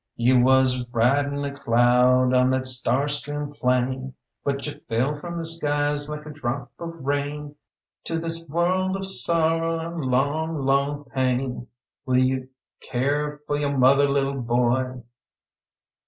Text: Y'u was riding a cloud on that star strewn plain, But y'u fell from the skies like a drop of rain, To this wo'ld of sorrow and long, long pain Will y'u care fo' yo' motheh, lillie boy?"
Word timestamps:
Y'u 0.15 0.39
was 0.43 0.83
riding 0.91 1.45
a 1.45 1.55
cloud 1.55 2.33
on 2.33 2.49
that 2.49 2.65
star 2.65 3.07
strewn 3.07 3.53
plain, 3.53 4.15
But 4.43 4.65
y'u 4.65 4.79
fell 4.89 5.19
from 5.19 5.37
the 5.37 5.45
skies 5.45 6.09
like 6.09 6.25
a 6.25 6.31
drop 6.31 6.71
of 6.79 7.05
rain, 7.05 7.55
To 8.05 8.17
this 8.17 8.43
wo'ld 8.49 8.95
of 8.97 9.05
sorrow 9.05 9.77
and 9.77 10.03
long, 10.05 10.57
long 10.65 11.03
pain 11.03 11.67
Will 12.07 12.17
y'u 12.17 12.49
care 12.81 13.41
fo' 13.47 13.53
yo' 13.53 13.77
motheh, 13.77 14.09
lillie 14.09 14.39
boy?" 14.41 15.03